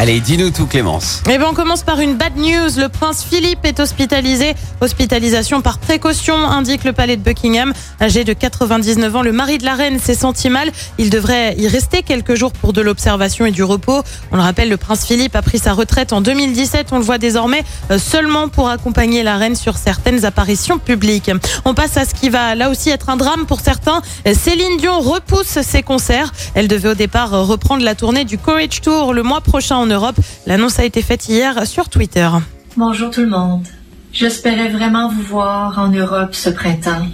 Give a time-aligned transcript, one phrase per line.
[0.00, 1.24] Allez, dis-nous tout Clémence.
[1.28, 2.70] Eh ben, on commence par une bad news.
[2.78, 4.54] Le prince Philippe est hospitalisé.
[4.80, 7.72] Hospitalisation par précaution, indique le palais de Buckingham.
[8.00, 10.70] Âgé de 99 ans, le mari de la reine s'est senti mal.
[10.98, 14.04] Il devrait y rester quelques jours pour de l'observation et du repos.
[14.30, 16.90] On le rappelle, le prince Philippe a pris sa retraite en 2017.
[16.92, 21.32] On le voit désormais euh, seulement pour accompagner la reine sur certaines apparitions publiques.
[21.64, 24.00] On passe à ce qui va là aussi être un drame pour certains.
[24.32, 26.32] Céline Dion repousse ses concerts.
[26.54, 30.16] Elle devait au départ reprendre la tournée du Courage Tour le mois prochain en Europe.
[30.46, 32.28] L'annonce a été faite hier sur Twitter.
[32.76, 33.66] Bonjour tout le monde.
[34.12, 37.06] J'espérais vraiment vous voir en Europe ce printemps.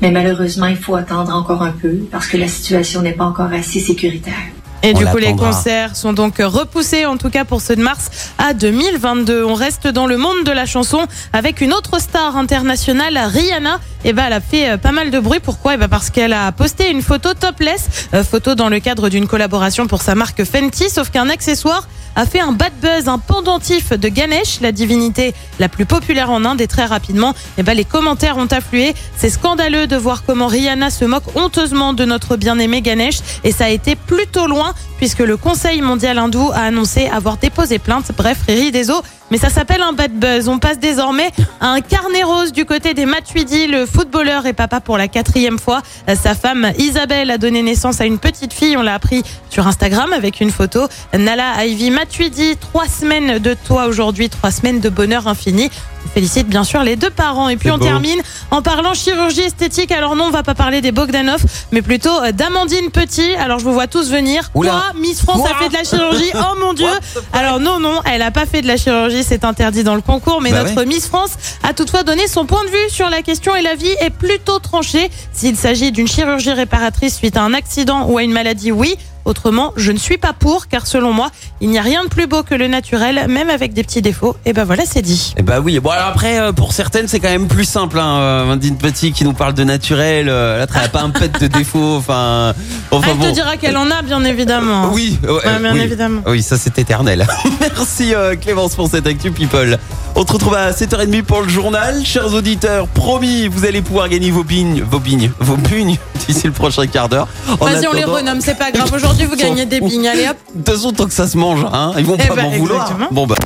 [0.00, 3.52] Mais malheureusement, il faut attendre encore un peu parce que la situation n'est pas encore
[3.52, 4.34] assez sécuritaire.
[4.82, 7.82] Et On du coup, les concerts sont donc repoussés, en tout cas pour ceux de
[7.82, 9.44] mars à 2022.
[9.44, 13.80] On reste dans le monde de la chanson avec une autre star internationale, Rihanna.
[14.04, 15.40] Et ben, elle a fait euh, pas mal de bruit.
[15.40, 15.74] Pourquoi?
[15.74, 19.26] Et ben, parce qu'elle a posté une photo topless, euh, photo dans le cadre d'une
[19.26, 20.88] collaboration pour sa marque Fenty.
[20.88, 25.68] Sauf qu'un accessoire a fait un bad buzz, un pendentif de Ganesh, la divinité la
[25.68, 26.60] plus populaire en Inde.
[26.60, 28.94] Et très rapidement, et ben, les commentaires ont afflué.
[29.16, 33.18] C'est scandaleux de voir comment Rihanna se moque honteusement de notre bien-aimé Ganesh.
[33.42, 34.87] Et ça a été plutôt loin 啊。
[34.98, 38.10] Puisque le Conseil mondial hindou a annoncé avoir déposé plainte.
[38.16, 39.02] Bref, Riri des eaux.
[39.30, 40.48] Mais ça s'appelle un bad buzz.
[40.48, 43.66] On passe désormais à un carnet rose du côté des Matuidi.
[43.66, 45.82] Le footballeur et papa pour la quatrième fois.
[46.20, 48.76] Sa femme Isabelle a donné naissance à une petite fille.
[48.76, 50.88] On l'a appris sur Instagram avec une photo.
[51.12, 55.70] Nala Ivy Matuidi, trois semaines de toi aujourd'hui, trois semaines de bonheur infini.
[56.06, 57.50] On félicite bien sûr les deux parents.
[57.50, 57.84] Et puis on beau.
[57.84, 59.92] termine en parlant chirurgie esthétique.
[59.92, 63.34] Alors non, on va pas parler des Bogdanov, mais plutôt d'Amandine Petit.
[63.34, 64.50] Alors je vous vois tous venir.
[64.54, 64.70] Oula.
[64.70, 66.86] Quoi Miss France a fait de la chirurgie Oh mon Dieu
[67.32, 70.40] Alors non, non, elle a pas fait de la chirurgie, c'est interdit dans le concours.
[70.40, 73.54] Mais Bah notre Miss France a toutefois donné son point de vue sur la question
[73.54, 75.10] et l'avis est plutôt tranché.
[75.32, 78.96] S'il s'agit d'une chirurgie réparatrice suite à un accident ou à une maladie, oui.
[79.28, 81.28] Autrement, je ne suis pas pour, car selon moi,
[81.60, 84.34] il n'y a rien de plus beau que le naturel, même avec des petits défauts.
[84.46, 85.34] Et ben voilà, c'est dit.
[85.36, 88.18] Eh bah oui, bon alors après euh, pour certaines c'est quand même plus simple hein.
[88.20, 91.46] euh, Petit qui nous parle de naturel, euh, là elle a pas un pet de
[91.46, 92.54] défaut, enfin
[92.90, 93.24] enfin Elle bon.
[93.26, 94.90] te dira qu'elle en a, bien évidemment.
[94.92, 95.80] Oui, ouais, Ouais, bien oui.
[95.80, 96.22] évidemment.
[96.26, 97.26] Oui, ça c'est éternel.
[97.60, 99.78] Merci euh, Clémence pour cette actu people.
[100.14, 102.02] On se retrouve à 7h30 pour le journal.
[102.04, 105.96] Chers auditeurs, promis, vous allez pouvoir gagner vos bignes, vos bignes, vos bugnes
[106.26, 107.28] d'ici le prochain quart d'heure.
[107.60, 108.90] Vas-y, on les renomme, c'est pas grave.
[108.92, 110.08] Aujourd'hui, vous gagnez des bignes.
[110.08, 110.36] Allez hop.
[110.54, 112.50] De toute façon, tant que ça se mange, hein, ils vont Eh pas ben, m'en
[112.50, 112.96] vouloir.
[113.10, 113.36] Bon bah.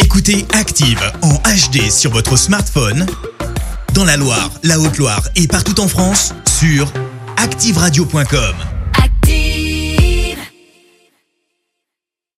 [0.00, 3.06] Écoutez Active en HD sur votre smartphone,
[3.94, 6.92] dans la Loire, la Haute-Loire et partout en France, sur
[7.36, 8.67] activeradio.com.